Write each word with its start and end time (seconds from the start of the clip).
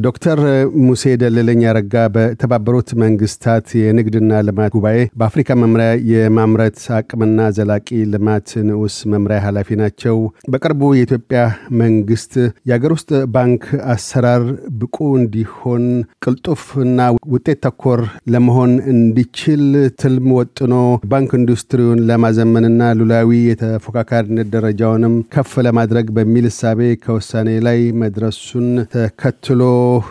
ዶክተር 0.00 0.38
ሙሴ 0.84 1.12
ደለለኝ 1.20 1.60
አረጋ 1.70 1.94
በተባበሩት 2.14 2.90
መንግስታት 3.02 3.66
የንግድና 3.78 4.40
ልማት 4.46 4.70
ጉባኤ 4.74 4.98
በአፍሪካ 5.20 5.56
መምሪያ 5.62 5.88
የማምረት 6.10 6.78
አቅምና 6.98 7.48
ዘላቂ 7.56 7.98
ልማት 8.12 8.48
ንዑስ 8.68 8.96
መምሪያ 9.12 9.38
ኃላፊ 9.46 9.78
ናቸው። 9.80 10.16
በቅርቡ 10.52 10.90
የኢትዮጵያ 10.92 11.40
መንግስት 11.82 12.34
የአገር 12.70 12.94
ውስጥ 12.96 13.10
ባንክ 13.34 13.64
አሰራር 13.94 14.44
ብቁ 14.80 14.96
እንዲሆን 15.20 15.84
ቅልጡፍና 16.24 17.00
ውጤት 17.34 17.60
ተኮር 17.66 18.02
ለመሆን 18.34 18.72
እንዲችል 18.94 19.64
ትልም 20.00 20.30
ወጥኖ 20.38 20.74
ባንክ 21.10 21.32
ኢንዱስትሪውን 21.40 22.04
ለማዘመንና 22.10 22.92
ሉላዊ 23.00 23.42
የተፎካካሪነት 23.50 24.50
ደረጃውንም 24.54 25.16
ከፍ 25.34 25.52
ለማድረግ 25.66 26.08
በሚል 26.16 26.48
እሳቤ 26.50 26.80
ከውሳኔ 27.04 27.50
ላይ 27.66 27.80
መድረሱን 28.02 28.66
ተከትሎ 28.94 29.62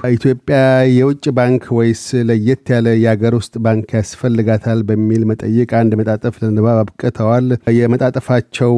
ኢትዮጵያ 0.10 0.58
የውጭ 0.94 1.26
ባንክ 1.38 1.64
ወይስ 1.78 2.02
ለየት 2.30 2.70
ያለ 2.74 2.88
የአገር 3.02 3.34
ውስጥ 3.38 3.54
ባንክ 3.66 3.90
ያስፈልጋታል 3.98 4.80
በሚል 4.90 5.24
መጠይቅ 5.30 5.70
አንድ 5.80 5.94
መጣጠፍ 6.00 6.36
ለንባብ 6.44 6.78
አብቅተዋል። 6.82 7.48
የመጣጠፋቸው 7.80 8.74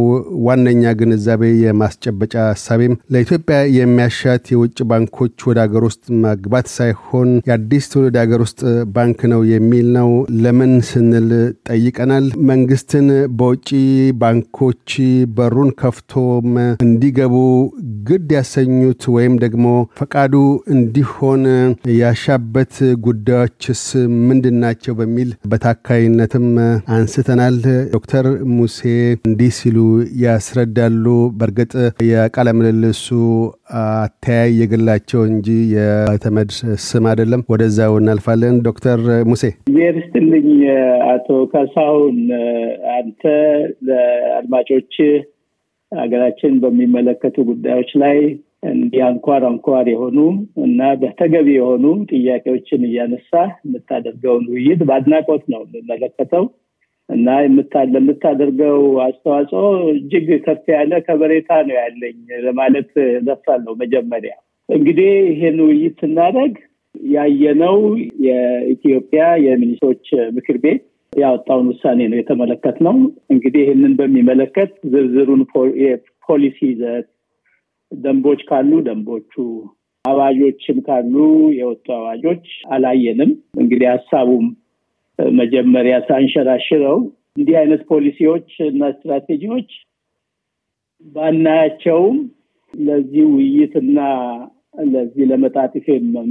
ዋነኛ 0.45 0.93
ግንዛቤ 0.99 1.43
የማስጨበጫ 1.61 2.35
ሀሳቤም 2.49 2.95
ለኢትዮጵያ 3.13 3.57
የሚያሻት 3.77 4.45
የውጭ 4.53 4.77
ባንኮች 4.91 5.37
ወደ 5.49 5.59
አገር 5.65 5.85
ውስጥ 5.87 6.03
ማግባት 6.23 6.67
ሳይሆን 6.75 7.31
የአዲስ 7.47 7.87
ትውልድ 7.91 8.17
አገር 8.21 8.43
ውስጥ 8.45 8.61
ባንክ 8.95 9.21
ነው 9.31 9.43
የሚል 9.51 9.87
ነው። 9.97 10.09
ለምን 10.43 10.73
ስንል 10.89 11.29
ጠይቀናል። 11.69 12.27
መንግስትን 12.51 13.07
በውጭ 13.37 13.69
ባንኮች 14.21 14.89
በሩን 15.35 15.71
ከፍቶም 15.81 16.49
እንዲገቡ 16.83 17.35
ግድ 18.07 18.29
ያሰኙት 18.35 19.03
ወይም 19.13 19.33
ደግሞ 19.41 19.65
ፈቃዱ 19.99 20.33
እንዲሆን 20.91 21.43
ያሻበት 21.99 22.73
ጉዳዮችስ 23.05 23.81
ምንድን 24.23 24.55
ናቸው 24.63 24.93
በሚል 24.97 25.29
በታካይነትም 25.51 26.47
አንስተናል። 26.95 27.57
ዶክተር 27.93 28.25
ሙሴ 28.55 28.79
እንዲህ 29.21 29.51
ሲሉ 29.59 29.77
ያስረዳሉ። 30.23 31.05
በእርግጥ 31.37 31.71
የቃለ 32.09 32.53
ምልልሱ 32.57 33.07
አተያይ 33.83 34.51
የግላቸው 34.59 35.23
እንጂ 35.31 35.47
የተመድ 35.75 36.51
ስም 36.87 37.07
አይደለም። 37.11 37.45
ወደዛው 37.53 37.95
እናልፋለን። 38.01 38.57
ዶክተር 38.67 38.99
ሙሴ 39.31 39.43
ስትልኝ 40.01 40.49
አቶ 41.11 41.29
ካሳሁን 41.51 42.19
አንተ 42.97 43.23
ለአድማጮች 43.87 44.93
ሀገራችን 45.91 46.53
በሚመለከቱ 46.61 47.37
ጉዳዮች 47.49 47.91
ላይ 48.01 48.17
እንዲህ 48.63 49.01
አንኳር 49.05 49.43
አንኳር 49.47 49.85
የሆኑ 49.91 50.17
እና 50.65 50.89
በተገቢ 51.01 51.47
የሆኑ 51.55 51.83
ጥያቄዎችን 52.11 52.81
እያነሳ 52.89 53.31
የምታደርገውን 53.61 54.45
ውይይት 54.53 54.81
በአድናቆት 54.89 55.43
ነው 55.53 55.61
የምመለከተው 55.67 56.43
እና 57.09 57.29
ለምታደርገው 57.93 58.77
አስተዋጽኦ 59.05 59.63
እጅግ 59.93 60.27
ከፍ 60.45 60.65
ያለ 60.75 60.99
ከበሬታ 61.07 61.49
ነው 61.67 61.75
ያለኝ 61.79 62.17
ለማለት 62.45 62.91
ደፍራለሁ። 63.27 63.73
መጀመሪያ 63.81 64.33
እንግዲህ 64.69 65.09
ይህን 65.31 65.57
ውይይት 65.65 65.95
ስናደርግ 66.03 66.55
ያየነው 67.11 67.77
የኢትዮጵያ 68.27 69.23
የሚኒስትሮች 69.45 70.05
ምክር 70.37 70.57
ቤት 70.63 70.81
ያወጣውን 71.13 71.69
ውሳኔ 71.71 71.99
ነው 72.11 72.17
የተመለከት 72.19 72.77
ነው። 72.85 72.95
እንግዲህ 73.33 73.61
ይህንን 73.63 73.93
በሚመለከት 73.99 74.71
ዝርዝሩን 74.91 75.41
የፖሊሲ 75.83 76.59
ይዘት 76.71 77.07
ደንቦች 77.91 78.41
ካሉ 78.49 78.71
ደንቦቹ፣ 78.85 79.33
አዋጆችም 80.05 80.77
ካሉ 80.85 81.15
የወጡ 81.57 81.87
አዋጆች 81.97 82.45
አላየንም። 82.69 83.31
እንግዲህ 83.59 83.87
ሀሳቡም 83.91 84.45
መጀመሪያ 85.35 85.95
ሳንሸራሽረው 86.07 86.97
እንዲህ 87.37 87.55
አይነት 87.59 87.81
ፖሊሲዎች 87.89 88.47
እና 88.67 88.81
ስትራቴጂዎች 88.95 89.69
ባናያቸውም 91.05 92.17
ለዚህ 92.73 93.23
ውይይትና 93.33 93.99
ለዚህ 94.91 95.23
ለመጣጥፌ 95.31 95.85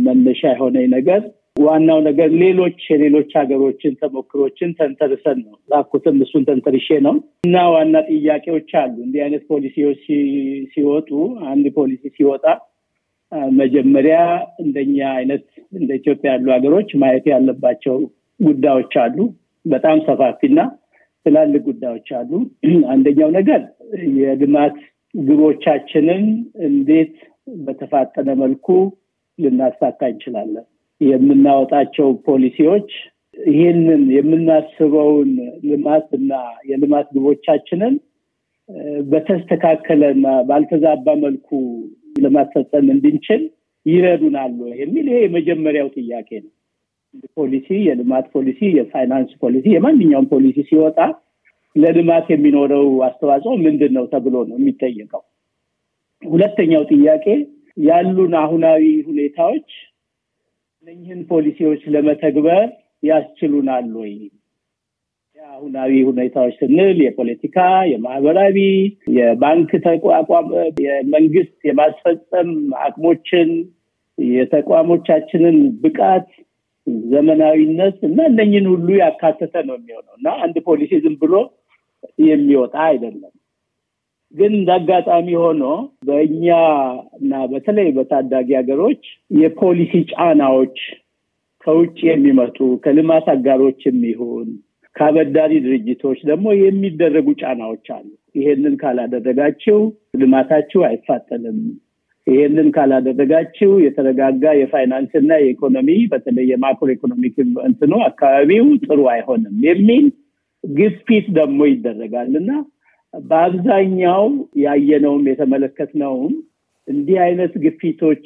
መነሻ 0.06 0.43
የሆነኝ 0.53 0.87
ነገር 0.97 1.22
ዋናው 1.60 1.98
ነገር 2.06 2.28
ሌሎች 2.43 2.78
የሌሎች 2.91 3.31
ሀገሮችን 3.38 3.93
ተሞክሮችን 4.00 4.71
ተንተርሰን 4.78 5.38
ነው 5.44 5.54
ላኩትም 5.72 6.19
እሱን 6.25 6.43
ተንተርሼ 6.48 6.88
ነው 7.06 7.15
እና 7.44 7.62
ዋና 7.75 7.94
ጥያቄዎች 8.10 8.71
አሉ። 8.82 8.94
እንዲህ 9.06 9.22
አይነት 9.25 9.43
ፖሊሲዎች 9.50 10.04
ሲወጡ 10.72 11.10
አንድ 11.50 11.66
ፖሊሲ 11.78 12.03
ሲወጣ 12.16 12.44
መጀመሪያ 13.59 14.16
እንደኛ 14.62 14.99
አይነት 15.19 15.44
እንደ 15.72 15.91
ኢትዮጵያ 16.00 16.31
ያሉ 16.32 16.47
ሀገሮች 16.54 16.88
ማየት 17.03 17.26
ያለባቸው 17.32 17.99
ጉዳዮች 18.41 18.94
አሉ። 19.04 19.19
በጣም 19.65 19.99
ሰፋፊና 20.06 20.60
ትላልቅ 21.26 21.62
ጉዳዮች 21.69 22.09
አሉ። 22.20 22.31
አንደኛው 22.93 23.31
ነገር 23.38 23.62
የልማት 24.20 24.76
ግቦቻችንን 25.15 26.25
እንዴት 26.66 27.15
በተፋጠነ 27.62 28.31
መልኩ 28.43 28.66
ልናሳካ 29.38 30.00
እንችላለን። 30.12 30.66
የምናወጣቸው 31.00 32.09
ፖሊሲዎች 32.27 32.91
ይህንን 33.50 34.03
የምናስበውን 34.16 35.31
ልማትና 35.69 36.33
የልማት 36.71 37.06
ግቦቻችንን 37.15 37.94
በተስተካከለና 39.11 40.27
ባልተዛባ 40.49 41.15
መልኩ 41.22 41.49
ለማስፈጸም 42.16 42.87
እንድንችል 42.94 43.43
ይረዱናሉ 43.87 44.59
የሚል 44.81 45.06
ይሄ 45.11 45.19
የመጀመሪያው 45.25 45.88
ጥያቄ 45.97 46.28
ነው። 46.44 46.53
ፖሊሲ፣ 47.37 47.69
የልማት 47.87 48.27
ፖሊሲ፣ 48.34 48.61
የፋይናንስ 48.77 49.31
ፖሊሲ፣ 49.43 49.67
የማንኛውም 49.75 50.27
ፖሊሲ 50.32 50.59
ሲወጣ 50.69 50.99
ለልማት 51.77 52.27
የሚኖረው 52.32 52.87
አስተዋጽኦ 53.06 53.53
ምንድን 53.65 53.93
ነው 53.97 54.05
ተብሎ 54.12 54.37
ነው 54.49 54.56
የሚጠየቀው። 54.61 55.22
ሁለተኛው 56.22 56.82
ጥያቄ 56.93 57.27
ያሉን 57.82 58.32
አሁናዊ 58.41 58.84
ሁኔታዎች 59.09 59.69
እነኝህን 60.83 61.21
ፖሊሲዎች 61.31 61.83
ለመተግበር 61.95 62.63
ያስችሉናል 63.03 63.89
ወይ? 63.99 64.13
የአሁናዊ 65.39 65.93
ሁኔታዎች 66.09 66.55
ስንል 66.61 66.99
የፖለቲካ፣ 67.05 67.57
የማህበራዊ፣ 67.91 68.57
የባንክ 69.17 69.71
ተቋቋም፣ 69.87 70.49
የመንግስት 70.85 71.59
የማስፈጸም 71.69 72.51
አቅሞችን፣ 72.85 73.51
የተቋሞቻችንን 74.19 75.59
ብቃት፣ 75.83 76.29
ዘመናዊነት 77.09 77.99
እና 78.09 78.19
እነኝን 78.31 78.67
ሁሉ 78.73 78.89
ያካተተ 79.01 79.55
ነው 79.69 79.77
የሚሆነው 79.79 80.15
እና 80.19 80.29
አንድ 80.45 80.57
ፖሊሲ 80.69 80.93
ዝም 81.05 81.17
ብሎ 81.23 81.35
የሚወጣ 82.27 82.77
አይደለም። 82.87 83.33
ግን 84.35 84.53
እንደ 84.57 84.71
አጋጣሚ 84.77 85.29
ሆኖ 85.43 85.63
በእኛ 86.07 86.47
እና 87.19 87.33
በተለይ 87.53 87.89
በታዳጊ 87.97 88.49
ሀገሮች 88.59 89.03
የፖሊሲ 89.39 89.93
ጫናዎች 90.13 90.77
ከውጭ 91.65 91.99
የሚመጡ 92.09 92.59
ከልማት 92.85 93.27
አጋሮች 93.35 93.81
የሚሆን 93.89 94.47
ከአበዳሪ 94.97 95.53
ድርጅቶች 95.65 96.19
ደግሞ 96.31 96.47
የሚደረጉ 96.61 97.29
ጫናዎች 97.43 97.87
አሉ። 97.97 98.07
ይሄንን 98.35 98.75
ካላደረጋችሁ 98.81 99.79
ልማታችሁ 100.21 100.81
አይፋጠንም፣ 100.89 101.59
ይሄንን 102.27 102.69
ካላደረጋችሁ 102.75 103.71
የተረጋጋ 103.85 104.53
የፋይናንስ 104.59 105.12
እና 105.21 105.31
የኢኮኖሚ 105.41 105.91
በተለይ 106.12 106.47
የ 106.50 106.88
macroeconomic 106.97 107.37
እንትኑ 107.69 107.93
አካባቢው 108.09 108.67
ጥሩ 108.87 109.00
አይሆንም 109.15 109.56
የሚል 109.69 110.06
ግፊት 110.65 111.26
ደግሞ 111.38 111.61
ይደረጋል 111.71 112.33
እና 112.43 112.50
በአብዛኛው 113.15 114.25
ያየነውም 114.62 115.25
የተመለከትነውም 115.31 116.35
እንዲህ 116.89 117.19
አይነት 117.25 117.53
ግፊቶች 117.65 118.25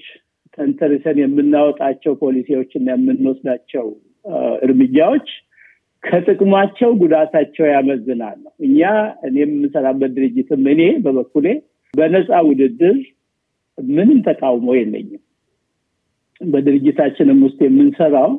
ተንተርሰን 0.58 1.18
የምናወጣቸው 1.20 2.12
ፖሊሲዎች 2.22 2.70
እና 2.78 2.88
የምንወስዳቸው 2.96 3.86
እርምጃዎች 4.62 5.28
ከጥቅማቸው 6.04 6.90
ጉዳታቸው 7.00 7.66
ያመዝናል 7.68 8.38
እኛ 8.66 8.80
እኔ 9.26 9.36
የምሰራበት 9.42 10.10
ድርጅትም 10.16 10.64
እኔ 10.72 10.82
በበኩሌ 11.04 11.46
በነፃ 11.94 12.40
ውድድር 12.48 12.96
ምንም 13.78 14.18
ተቃውሞ 14.26 14.68
የለኝም። 14.78 15.22
በድርጅታችንም 16.40 17.38
ውስጥ 17.46 17.58
የምንሰራው 17.66 18.32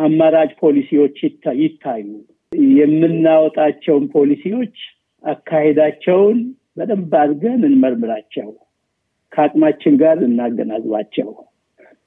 አማራጭ 0.00 0.50
ፖሊሲዎች 0.62 1.16
ይታዩ፣ 1.60 2.08
የምናወጣቸውን 2.78 4.04
ፖሊሲዎች 4.14 4.76
አካሄዳቸውን 5.24 6.38
በደንብ 6.76 7.12
አድርገን 7.20 7.60
እንመርምራቸው፣ 7.68 8.48
ከአቅማችን 9.32 9.94
ጋር 10.02 10.18
እናገናዝባቸው። 10.26 11.28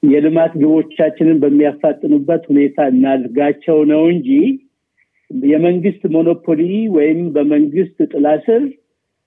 የልማት 0.02 0.52
ግቦቻችንን 0.60 1.36
በሚያፋጥኑበት 1.42 2.42
ሁኔታ 2.50 2.78
እናድርጋቸው 2.92 3.78
ነው 3.92 4.02
እንጂ 4.14 4.30
የመንግስት 5.30 6.02
ሞኖፖሊ 6.14 6.62
ወይም 6.96 7.20
በመንግስት 7.36 7.96
ጥላ 8.12 8.26
ስር 8.44 8.62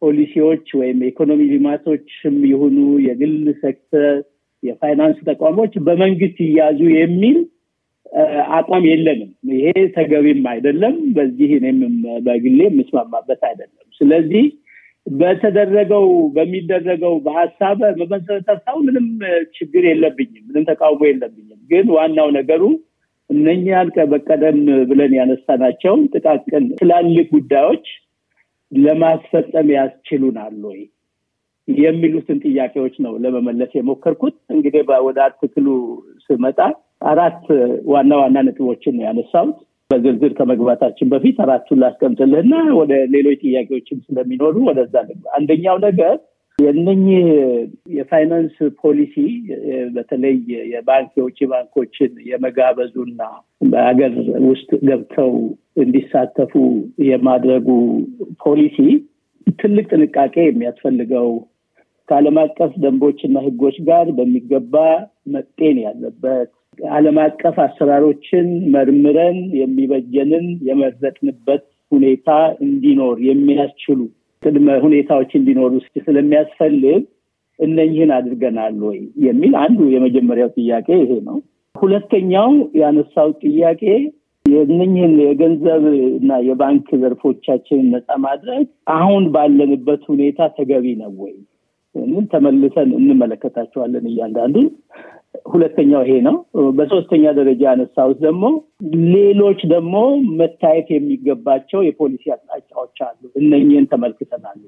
ፖሊሲዎች 0.01 0.68
ወይም 0.80 1.00
የኢኮኖሚ 1.03 1.42
ልማቶችም 1.53 2.35
ይሁኑ 2.51 2.77
የግል 3.06 3.33
ሴክተር 3.63 4.13
የፋይናንስ 4.63 5.18
ተቋሞች 5.27 5.74
በመንግስት 5.88 6.38
ይያዙ 6.45 6.80
የሚል 6.95 7.38
አቋም 8.57 8.84
የለንም። 8.90 9.30
ይሄ 9.54 9.66
ተገቢም 9.96 10.44
አይደለም። 10.51 10.96
በዚህ 11.16 11.50
እኔም 11.57 11.80
በግሌ 12.25 12.60
የምስማማበት 12.68 13.42
አይደለም። 13.50 13.86
ስለዚህ 14.01 14.46
በተደረገው 15.07 16.06
በሚደረገው 16.36 17.13
በሀሳብ 17.25 17.80
በመሰረተ 18.00 18.48
ሀሳቡ 18.54 18.78
ምንም 18.88 19.07
ችግር 19.57 19.84
የለብኝም፣ 19.88 20.44
ምንም 20.50 20.66
ተቃውሞ 20.69 21.01
የለብኝም። 21.07 21.60
ግን 21.72 21.88
ዋናው 21.96 22.30
ነገሩ 22.38 22.63
እነኛን 23.30 23.90
በቀደም 24.12 24.60
ብለን 24.90 25.12
ያነሳናቸውን 25.18 26.04
ጥቃቅን 26.13 26.63
ትላልቅ 26.80 27.28
ጉዳዮች 27.36 27.88
ለማስፈጸም 28.72 29.68
ያስችሉናል 29.75 30.57
ወይ 30.66 30.80
የሚሉትን 31.68 32.38
ጥያቄዎች 32.45 32.95
ነው 33.06 33.13
ለመመለስ 33.24 33.72
የሞከርኩት። 33.75 34.36
እንግዲህ 34.54 34.81
ወደ 35.07 35.18
አርትክሉ 35.25 35.68
ስመጣ 36.28 36.60
አራት 37.01 37.44
ዋና 37.92 38.12
ዋና 38.22 38.38
ነጥቦችን 38.48 38.96
ነው 38.98 39.06
ያነሳሁት። 39.07 39.57
በዝርዝር 39.90 40.31
ከመግባታችን 40.38 41.07
በፊት 41.12 41.38
አራቱን 41.44 41.80
ላስቀምጥልህና 41.81 42.56
ወደ 42.80 42.94
ሌሎች 43.13 43.40
ጥያቄዎችም 43.46 44.04
ስለሚኖሩ 44.07 44.56
ወደዛ 44.68 44.96
ልግባ። 45.07 45.25
አንደኛው 45.38 45.78
ነገር 45.86 46.16
የእነኝህ 46.60 47.25
የፋይናንስ 47.98 48.56
ፖሊሲ 48.81 49.16
በተለይ 49.96 50.36
የባንክ 50.74 51.12
የውጭ 51.19 51.40
ባንኮችን 51.51 52.12
የመጋበዙና 52.30 53.22
በሀገር 53.69 54.13
ውስጥ 54.50 54.69
ገብተው 54.90 55.31
እንዲሳተፉ 55.84 56.54
የማድረጉ 57.10 57.68
ፖሊሲ 58.45 58.78
ትልቅ 59.57 59.86
ጥንቃቄ 59.94 60.36
የሚያስፈልገው 60.45 61.30
ከዓለም 62.10 62.38
አቀፍ 62.44 62.72
ደንቦችና 62.84 63.38
ሕጎች 63.45 63.78
ጋር 63.90 64.07
በሚገባ 64.18 64.75
መጤን 65.34 65.78
ያለበት 65.86 66.50
ዓለም 66.80 67.18
አቀፍ 67.24 67.58
አሰራሮችን 67.64 68.46
መርምረን 68.74 69.38
የሚበጀንን 69.60 70.46
የመረጥንበት 70.68 71.64
ሁኔታ 71.92 72.30
እንዲኖር 72.66 73.18
የሚያስችሉ 73.28 74.00
ቅድመ 74.44 74.76
ሁኔታዎች 74.84 75.31
እንዲኖሩ 75.40 75.72
ስለሚያስፈልግ 76.06 77.02
እነኝህን 77.60 78.12
አድርገናል 78.18 78.78
ወይ 78.88 79.00
የሚል 79.26 79.54
አንዱ 79.64 79.80
የመጀመሪያው 79.94 80.50
ጥያቄ 80.58 80.88
ይሄ 81.02 81.12
ነው። 81.26 81.38
ሁለተኛው 81.76 82.52
ያነሳው 82.81 83.30
ጥያቄ 83.44 83.81
የእነኝህን 84.46 85.14
የገንዘብ 85.22 85.84
እና 86.20 86.31
የባንክ 86.48 86.88
ዘርፎቻችንን 87.02 87.88
ነፃ 87.94 88.18
ማድረግ 88.24 88.64
አሁን 88.96 89.24
ባለንበት 89.34 90.04
ሁኔታ 90.12 90.48
ተገቢ 90.58 90.96
ነው 91.02 91.12
ወይ? 91.24 91.36
ተመልሰን 92.31 92.90
እንመለከታቸዋለን 92.98 94.06
እያንዳንዱን። 94.10 94.68
ሁለተኛው 95.50 96.01
ይሄ 96.06 96.16
ነው። 96.28 96.36
በሶስተኛ 96.78 97.31
ደረጃ 97.38 97.62
ያነሳሁት 97.68 98.18
ደግሞ 98.25 98.46
ሌሎች 99.16 99.60
ደግሞ 99.74 99.96
መታየት 100.40 100.90
የሚገባቸው 100.96 101.80
የፖሊሲ 101.88 102.24
አቅጣጫዎች 102.36 102.98
አሉ። 103.07 103.22
እነኝህን 103.42 103.88
ተመልክተናል 103.92 104.60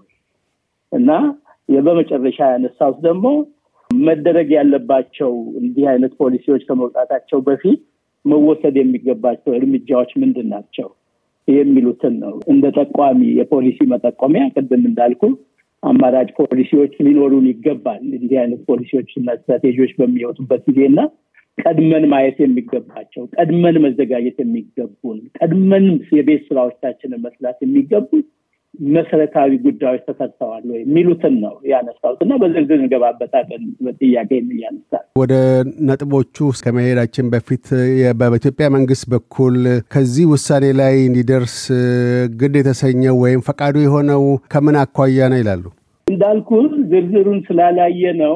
እና 0.92 1.12
በመጨረሻ 1.70 2.40
ያነሳሁት 2.54 2.98
ደግሞ 3.04 3.28
መደረግ 3.90 4.50
ያለባቸው 4.56 5.32
እንዲህ 5.62 5.86
አይነት 5.92 6.14
ፖሊሲዎች 6.20 6.64
ከመውጣታቸው 6.68 7.40
በፊት 7.48 7.80
መወሰድ 8.26 8.76
የሚገባቸው 8.80 9.52
እርምጃዎች 9.60 10.12
ምንድን 10.22 10.48
ናቸው 10.54 10.88
የሚሉትን 11.48 12.14
ነው 12.24 12.34
እንደ 12.48 12.66
ጠቋሚ 12.78 13.22
የፖሊሲ 13.38 13.80
መጠቆሚያ 13.94 14.44
ቅድም 14.54 14.84
እንዳልኩ 14.90 15.24
አማራጭ 15.84 16.30
ፖሊሲዎች 16.42 16.94
ሊኖሩን 17.06 17.46
ይገባል። 17.52 18.02
እንዲህ 18.12 18.38
አይነት 18.42 18.62
ፖሊሲዎች 18.68 19.12
እና 19.20 19.30
ስትራቴጂዎች 19.40 19.92
በሚወጡበት 20.00 20.62
ጊዜ 20.70 20.80
እና 20.92 21.00
ቀድመን 21.58 22.04
ማየት 22.12 22.38
የሚገባቸው 22.42 23.24
ቀድመን 23.36 23.76
መዘጋጀት 23.86 24.38
የሚገቡን 24.42 25.18
ቀድመን 25.40 25.86
የቤት 26.18 26.44
ስራዎቻችንን 26.50 27.24
መስራት 27.26 27.58
የሚገቡን 27.66 28.24
መሰረታዊ 28.92 29.52
ጉዳዮች 29.66 30.04
ተሰርተዋል 30.08 30.64
ወይ 30.72 30.80
የሚሉትን 30.82 31.34
ነው 31.44 31.56
ያነሳሁት 31.72 32.20
እና 32.26 32.34
በዝርዝር 32.42 32.80
እንገባበታለን። 32.80 33.64
በጥያቄ 33.86 34.30
እያነሳል 34.52 35.04
ወደ 35.16 35.34
ነጥቦቹ 35.90 36.38
ከመሄዳችን 36.62 37.32
በፊት 37.34 37.66
በኢትዮጵያ 38.22 38.68
መንግስት 38.78 39.06
በኩል 39.14 39.58
ከዚህ 39.94 40.26
ውሳኔ 40.34 40.66
ላይ 40.82 40.96
እንዲደርስ 41.02 41.58
ግድ 42.40 42.56
የተሰኘው 42.60 43.18
ወይም 43.26 43.44
ፈቃዱ 43.50 43.76
የሆነው 43.84 44.24
ከምን 44.54 44.78
አኳያ 44.84 45.30
ነው 45.34 45.40
ይላሉ? 45.42 45.64
እንዳልኩ 46.08 46.50
ዝርዝሩን 46.92 47.40
ስላላየ 47.48 48.04
ነው 48.22 48.36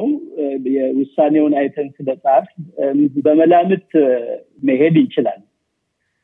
የውሳኔውን 0.76 1.54
አይተን 1.60 1.88
ስለጻፍ 1.96 2.46
በመላምት 3.26 3.88
መሄድ 4.68 4.96
ይችላል። 5.02 5.40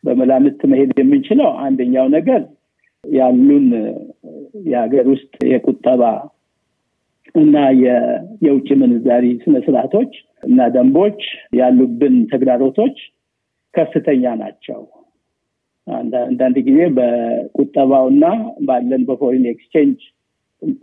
በመላምት 0.04 0.60
መሄድ 0.70 0.90
የምንችለው 1.00 1.50
አንደኛው 1.66 2.06
ነገር 2.14 2.40
ያሉን 3.04 3.66
የሀገር 4.66 5.06
ውስጥ 5.12 5.32
የቁጠባ 5.52 6.02
እና 7.34 7.56
የውጭ 8.44 8.68
ምንዛሪ 8.80 9.26
ስነስርዓቶች 9.42 10.12
እና 10.42 10.60
ደንቦች 10.74 11.20
ያሉብን 11.58 12.16
ተግዳሮቶች 12.32 12.96
ከፍተኛ 13.74 14.32
ናቸው። 14.40 14.80
አንዳንድ 16.22 16.56
ጊዜ 16.66 16.80
በቁጠባው 16.96 18.04
እና 18.12 18.24
ባለን 18.66 19.02
በ 19.08 19.17
foreign 19.17 19.46
exchange 19.52 20.00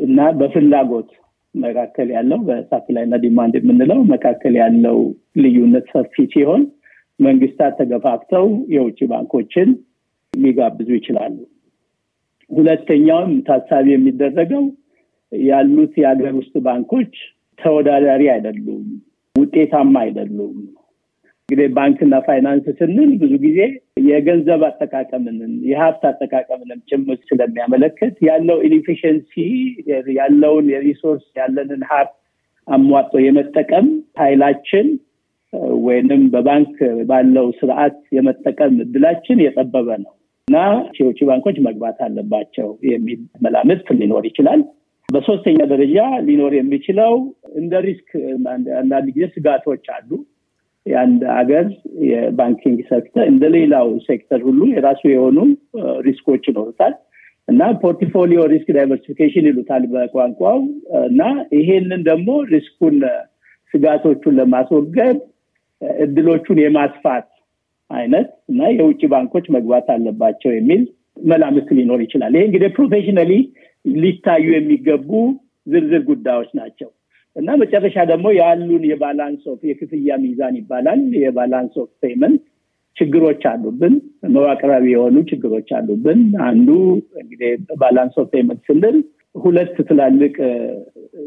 እና 0.05 0.21
በፍላጎት 0.39 1.11
መካከል 1.55 2.07
ያለው 2.15 2.39
በ 2.47 2.61
supply 2.61 3.03
እና 3.07 3.15
demand 3.23 3.53
የምንለው 3.59 3.99
መካከል 4.11 4.55
ያለው 4.61 4.97
ልዩነት 5.43 5.87
ሰፊ 5.93 6.25
ሲሆን 6.33 6.63
መንግስታት 7.19 7.73
ተገፋፍተው 7.79 8.45
የውጭ 8.73 8.99
ባንኮችን 9.11 9.69
ሊጋብዙ 10.33 10.89
ይችላሉ። 10.97 11.37
ሁለተኛውም 12.51 13.33
ታሳቢ 13.47 13.87
የሚደረገው 13.91 14.63
ያሉት 15.31 15.93
የሀገር 16.01 16.33
ውስጥ 16.39 16.53
ባንኮች 16.65 17.13
ተወዳዳሪ 17.59 18.23
አይደሉም፣ 18.33 18.85
ውጤታማ 19.35 19.95
አይደሉም። 20.03 20.55
እንግዲህ 21.49 21.67
ባንክና 21.75 22.15
ፋይናንስ 22.25 22.65
ስንል 22.79 23.11
ብዙ 23.21 23.33
ጊዜ 23.43 23.59
የገንዘብ 24.07 24.61
አጠቃቀምንን 24.67 25.53
የሀብት 25.69 26.03
አጠቃቀምንም 26.09 26.79
ጭምር 26.89 27.17
ስለሚያመለክት 27.29 28.17
ያለው 28.27 28.57
inefficiency 28.67 29.33
ያለውን 30.19 30.67
የ 30.73 30.84
resource 30.84 31.25
ያለንን 31.39 31.83
ሀብት 31.89 32.13
አሟጦ 32.67 33.13
የመጠቀም 33.25 33.87
ኃይላችን 34.21 34.87
ወይንም 35.85 36.23
በባንክ 36.33 36.75
ባለው 37.09 37.47
ስርዓት 37.59 37.97
የመጠቀም 38.17 38.75
እድላችን 38.83 39.43
የጠበበ 39.45 39.89
ነው 40.03 40.13
እና 40.49 40.57
የውጭ 40.97 41.19
ባንኮች 41.27 41.57
መግባት 41.65 41.97
አለባቸው 42.05 42.69
የሚል 42.89 43.19
መላምት 43.43 43.87
ሊኖር 43.99 44.23
ይችላል። 44.29 44.61
በሶስተኛ 45.09 45.59
ደረጃ 45.71 45.97
ሊኖር 46.25 46.53
የሚችለው 46.57 47.13
እንደ 47.59 47.73
risk 47.85 48.09
አንዳንድ 48.77 49.07
ጊዜ 49.09 49.25
ስጋቶች 49.35 49.85
አሉ። 49.95 50.09
የአንድ 50.85 51.21
ሀገር 51.37 51.65
የ 52.09 52.25
banking 52.25 52.79
sector 52.89 53.23
እንደ 53.31 53.45
ሌላው 53.55 53.87
ሴክተር 54.07 54.39
ሁሉ 54.47 54.61
የራሱ 54.71 55.01
የሆኑ 55.11 55.37
risk 56.05 56.24
ኦች 56.24 56.43
ይኖሩታል 56.49 56.93
እና 57.47 57.63
portfolio 57.81 58.41
risk 58.53 58.69
diversification 58.77 59.47
ይሉታል 59.49 59.83
በቋንቋው 59.93 60.59
እና 61.09 61.21
ይሄንን 61.57 62.01
ደግሞ 62.09 62.29
risk 62.53 62.75
ኡን 62.75 62.97
ስጋቶቹን 63.73 64.37
ለማስወገድ 64.39 65.19
እድሎቹን 66.05 66.59
የማስፋት 66.63 67.27
አይነት 67.91 68.27
እና 68.51 68.61
የውጭ 68.73 69.01
ባንኮች 69.11 69.45
መግባት 69.55 69.87
አለባቸው 69.93 70.51
የሚል 70.55 70.81
መላምት 71.29 71.69
ሊኖር 71.77 71.99
ይችላል። 72.05 72.33
ይሄ 72.37 72.43
እንግዲህ 72.47 72.69
professionally 72.75 73.31
ሊታዩ 73.85 74.45
የሚገቡ 74.53 75.09
ዝርዝር 75.67 76.03
ጉዳዮች 76.09 76.49
ናቸው 76.59 76.89
እና 77.35 77.49
መጨረሻ 77.61 77.97
ደግሞ 78.11 78.27
ያሉን 78.37 78.83
የ 78.89 79.01
balance 79.01 79.43
of 79.51 79.59
የክፍያ 79.69 80.15
ሚዛን 80.23 80.55
ይባላል። 80.59 81.01
የ 81.23 81.35
balance 81.35 81.75
of 81.83 81.89
payment 82.03 82.41
ችግሮች 82.97 83.43
አሉብን፣ 83.49 83.93
መዋቅራዊ 84.33 84.85
የሆኑ 84.93 85.17
ችግሮች 85.29 85.69
አሉብን። 85.77 86.21
አንዱ 86.47 86.69
እንግዲህ 87.21 87.51
balance 87.81 88.15
of 88.21 88.27
payment 88.33 88.61
ስንል 88.69 88.97
ሁለት 89.35 89.75
ትላልቅ 89.89 90.35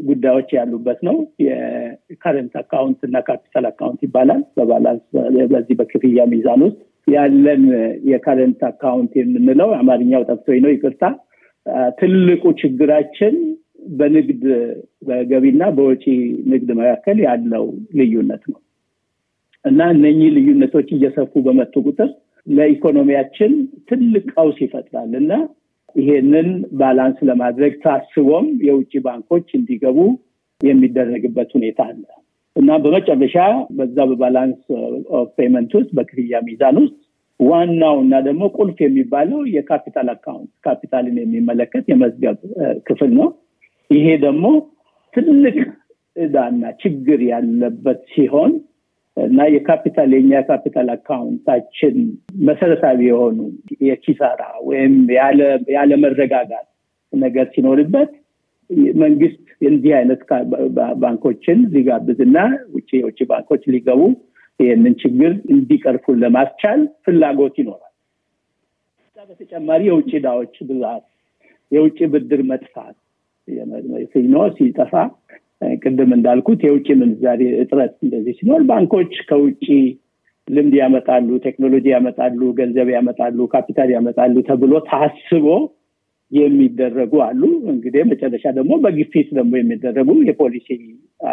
ጉዳዮች 0.02 0.48
ያሉበት 0.56 1.00
ነው። 1.08 1.16
የ 1.44 1.69
current 1.69 2.54
account 2.62 3.00
እና 3.08 3.16
capital 3.28 3.66
account 3.70 4.00
ይባላል። 4.06 4.42
በ 4.56 4.67
balance 4.67 5.04
በዚህ 5.52 5.76
በክፍያ 5.80 6.24
ሚዛን 6.32 6.62
ውስጥ 6.66 6.80
ያለን 7.08 7.62
የ 8.10 8.21
current 8.21 8.60
account 8.70 9.12
የምንለው 9.20 9.70
አማርኛው 9.78 10.24
ጠፍቶኝ 10.30 10.60
ነው፣ 10.64 10.72
ይቅርታ። 10.74 11.04
ትልቁ 11.98 12.44
ችግራችን 12.60 13.34
በንግድ 13.98 14.42
በገቢና 15.06 15.62
በወጪ 15.76 16.04
ንግድ 16.52 16.68
መካከል 16.80 17.18
ያለው 17.26 17.64
ልዩነት 17.98 18.42
ነው 18.52 18.60
እና 19.64 19.80
እነኚህ 19.94 20.28
ልዩነቶች 20.36 20.88
እየሰፉ 20.96 21.42
በመጡ 21.46 21.74
ቁጥር 21.86 22.10
ለኢኮኖሚያችን 22.46 23.52
ትልቅ 23.88 24.24
ቀውስ 24.34 24.56
ይፈጥራል 24.64 25.10
እና 25.20 25.32
ይሄንን 25.96 26.48
balance 26.78 27.18
ለማድረግ 27.28 27.72
ታስቦም 27.82 28.46
የውጭ 28.66 28.92
ባንኮች 29.04 29.48
እንዲገቡ 29.58 29.98
የሚደረግበት 30.60 31.50
ሁኔታ 31.56 31.80
አለ 31.88 32.02
እና 32.56 32.70
በመጨረሻ 32.82 33.36
በዛ 33.76 33.96
በ 34.10 34.21
balance 34.21 34.60
payment 35.36 35.72
ውስጥ 35.78 35.90
በክፍያ 35.98 36.40
ሚዛን 36.48 36.76
ውስጥ 36.82 36.96
ዋናው 37.40 37.96
እና 38.02 38.14
ደግሞ 38.26 38.42
ቁልፍ 38.56 38.78
የሚባለው 38.84 39.40
የ 39.54 39.66
capital 39.66 40.08
account 40.12 40.50
ካፒታልን 40.66 41.16
የሚመለከት 41.22 41.84
የመዝገብ 41.92 42.36
ክፍል 42.88 43.10
ነው። 43.18 43.28
ይሄ 43.90 44.06
ደግሞ 44.26 44.44
ትልቅ 45.14 45.56
እዳና 46.16 46.62
ችግር 46.82 47.20
ያለበት 47.30 48.00
ሲሆን 48.12 48.52
እና 49.16 49.40
የካፒታል 49.52 50.10
የኛ 50.16 50.40
capital 50.48 50.88
account 50.94 51.45
ኣችን 51.45 51.96
መሰረታዊ 52.46 52.98
የሆኑ 53.08 53.38
የኪሳራ 53.86 54.42
ወይም 54.68 54.94
ያለመረጋጋት 55.74 56.66
ነገር 57.12 57.46
ሲኖርበት 57.54 58.12
መንግስት 59.00 59.38
እንዲህ 59.68 59.92
አይነት 59.98 60.20
ባንኮችን 61.02 61.58
ሊጋብዝና 61.74 62.38
ውጭ 62.74 62.90
የውጭ 62.98 63.20
ባንኮች 63.30 63.64
ሊገቡ 63.74 64.02
ይህንን 64.60 64.94
ችግር 65.02 65.32
እንዲቀርፉን 65.52 66.20
ለማስቻል 66.22 66.80
ፍላጎት 67.04 67.56
ይኖራል። 67.60 67.88
በተጨማሪ 69.30 69.82
የውጭ 69.88 70.10
ዕዳዎች 70.18 70.54
ብዛት፣ 70.68 71.04
የውጭ 71.72 71.98
ብድር 72.12 72.40
መጥፋት 72.48 72.96
ሲኖ 74.12 74.34
ሲጠፋ 74.56 74.92
ቅድም 75.82 76.10
እንዳልኩት 76.16 76.60
የውጭ 76.66 76.88
ምንዛሬ 77.00 77.42
እጥረት 77.62 77.94
እንደዚህ 78.04 78.34
ሲኖር 78.38 78.62
ባንኮች 78.68 79.12
ከውጭ 79.28 79.66
ልምድ 80.48 80.74
ያመጣሉ፣ 80.80 81.28
ቴክኖሎጂ 81.44 81.86
ያመጣሉ፣ 81.94 82.40
ገንዘብ 82.58 82.88
ያመጣሉ፣ 82.94 83.38
ካፒታል 83.52 83.90
ያመጣሉ 83.94 84.34
ተብሎ 84.48 84.72
ታስቦ 84.88 85.46
የሚደረጉ 86.32 87.14
አሉ። 87.24 87.40
እንግዲህ 87.72 88.02
መጨረሻ 88.10 88.44
ደግሞ 88.58 88.72
በግፊት 88.84 89.28
ደግሞ 89.38 89.52
የሚደረጉ 89.58 90.08
የፖሊሲ 90.28 90.68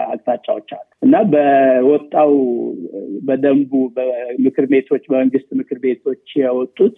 አቅጣጫዎች 0.05 0.69
አሉ 0.77 0.87
እና 1.01 1.15
በወጣው 1.31 2.33
በደንቡ 3.27 3.71
በምክር 3.95 4.65
ቤቶች 4.73 5.05
በመንግስት 5.11 5.49
ምክር 5.59 5.79
ቤቶች 5.85 6.25
የወጡት 6.41 6.97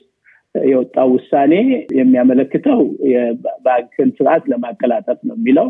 የወጣው 0.55 1.09
ውሳኔ 1.15 1.53
የሚያመለክተው 2.00 2.79
የባንክን 3.11 4.09
ስርዓት 4.17 4.43
ለማቀላጠፍ 4.51 5.19
ነው 5.29 5.35
የሚለው 5.39 5.69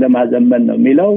ለማዘመን 0.00 0.62
ነው 0.68 0.76
የሚለው። 0.78 1.12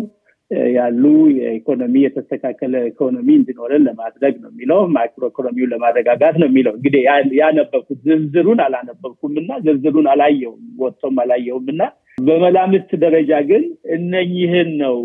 ያሉ 0.75 1.03
የኢኮኖሚ 1.37 1.95
የተስተካከለ 2.03 2.75
ኢኮኖሚ 2.87 3.27
እንዲኖረን 3.39 3.83
ለማድረግ 3.87 4.35
ነው 4.43 4.49
የሚለው። 4.51 4.79
ማክሮ 4.95 5.23
ኢኮኖሚውን 5.29 5.71
ለማረጋጋት 5.73 6.35
ነው 6.41 6.47
የሚለው። 6.49 6.73
እንግዲህ 6.77 7.01
ያነበብኩት 7.39 7.99
ዝርዝሩን 8.07 8.61
አላነበብኩም 8.65 9.33
እና 9.41 9.59
ዝርዝሩን 9.65 10.07
አላየውም 10.13 10.63
ወጥቶም 10.81 11.19
አላየውም 11.23 11.67
እና 11.73 11.81
በመላምት 12.21 12.89
ደረጃ 13.03 13.31
ግን 13.49 13.65
እነኝህን 13.97 14.71
ነው 14.81 14.97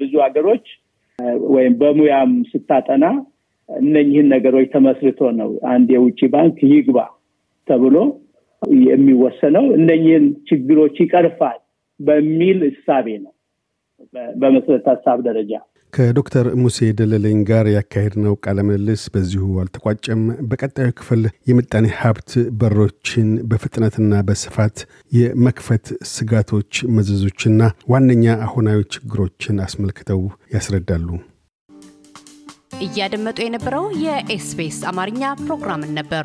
ብዙ 0.00 0.12
ሀገሮች 0.24 0.64
ወይም 1.54 1.74
በሙያም 1.80 2.32
ስታጠና 2.50 3.04
እነኝህን 3.68 4.26
ነገሮች 4.34 4.66
ተመስርቶ 4.74 5.30
ነው 5.38 5.52
አንድ 5.72 5.88
የውጭ 5.94 6.20
ባንክ 6.34 6.58
ይግባ 6.72 6.98
ተብሎ 7.68 7.96
የሚወሰነው። 8.88 9.64
እነኝህን 9.78 10.26
ችግሮች 10.48 10.96
ይቀርፋል 11.02 11.58
በሚል 12.00 12.58
እሳቤ 12.70 13.06
ነው 13.24 13.32
በመሰረት 14.36 14.86
ሀሳብ 14.92 15.18
ደረጃ 15.26 15.52
ከዶክተር 15.92 16.46
ሙሴ 16.62 16.78
ደለለኝ 16.98 17.38
ጋር 17.48 17.66
ያካሄድነው 17.74 18.34
ቃለ 18.44 18.58
ምልልስ 18.68 19.02
በዚሁ 19.14 19.44
አልተቋጨም። 19.62 20.22
በቀጣዩ 20.50 20.88
ክፍል 20.98 21.22
የምጣኔ 21.50 21.86
ሀብት 22.00 22.30
በሮችን 22.60 23.28
በፍጥነትና 23.50 24.20
በስፋት 24.28 24.76
የመክፈት 25.12 25.86
ስጋቶች፣ 26.12 26.82
መዘዞችና 26.96 27.60
ዋነኛ 27.92 28.34
አሁናዊ 28.46 28.82
ችግሮችን 28.96 29.62
አስመልክተው 29.66 30.22
ያስረዳሉ። 30.56 31.08
እያደመጡ 32.86 33.38
የነበረው 33.44 33.86
የኤስቢኤስ 34.04 34.80
አማርኛ 34.90 35.22
ፕሮግራምን 35.44 35.94
ነበር። 35.98 36.24